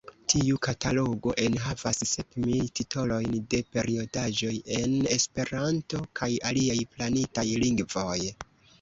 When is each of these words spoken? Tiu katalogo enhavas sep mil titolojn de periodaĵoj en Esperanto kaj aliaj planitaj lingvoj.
Tiu 0.31 0.59
katalogo 0.67 1.33
enhavas 1.43 1.99
sep 2.13 2.39
mil 2.47 2.71
titolojn 2.81 3.37
de 3.53 3.61
periodaĵoj 3.77 4.57
en 4.81 4.99
Esperanto 5.21 6.05
kaj 6.23 6.35
aliaj 6.53 6.83
planitaj 6.97 7.49
lingvoj. 7.67 8.21